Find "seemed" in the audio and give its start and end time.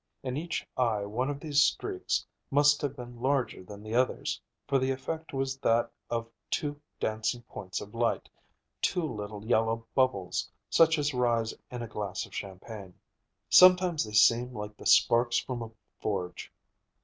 14.13-14.53